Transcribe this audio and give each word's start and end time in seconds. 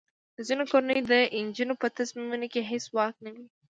د 0.35 0.37
ځینو 0.47 0.63
کورنیو 0.71 1.07
د 1.11 1.13
نجونو 1.47 1.73
په 1.81 1.87
تصمیمونو 1.97 2.45
کې 2.53 2.61
هیڅ 2.71 2.85
واک 2.95 3.15
نه 3.25 3.29
وي. 3.35 3.45